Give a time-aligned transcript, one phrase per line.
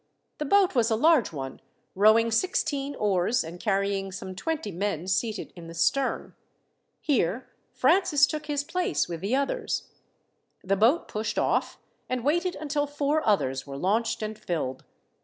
[0.39, 1.61] The boat was a large one,
[1.93, 6.33] rowing sixteen oars and carrying some twenty men seated in the stern.
[7.01, 9.89] Here Francis took his place with the others.
[10.63, 11.77] The boat pushed off
[12.09, 14.83] and waited until four others were launched and filled.